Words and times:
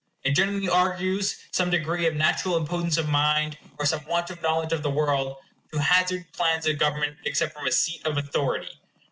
It 0.23 0.31
generally 0.31 0.67
argues 0.67 1.39
some 1.51 1.69
degree 1.69 2.07
of 2.07 2.15
natural 2.15 2.57
impotence 2.57 2.97
of 2.97 3.07
mind, 3.07 3.59
or 3.77 3.85
some 3.85 4.03
want 4.07 4.31
of 4.31 4.41
knowledge 4.41 4.73
of 4.73 4.81
the 4.81 4.89
world, 4.89 5.37
to 5.71 5.79
hazard 5.79 6.25
plans 6.33 6.65
of 6.65 6.79
government 6.79 7.17
except 7.23 7.53
from 7.53 7.67
a 7.67 7.71
seat 7.71 8.03
of 8.03 8.17
authority. 8.17 8.79